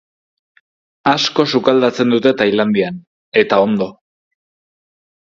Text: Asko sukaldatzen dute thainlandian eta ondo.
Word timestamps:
Asko 1.11 1.45
sukaldatzen 1.53 2.15
dute 2.17 2.33
thainlandian 2.41 3.01
eta 3.45 3.63
ondo. 3.71 3.93